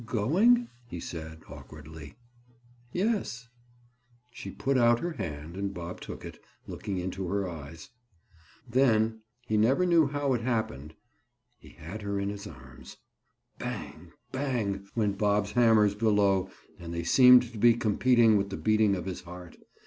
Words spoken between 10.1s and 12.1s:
it happened—he had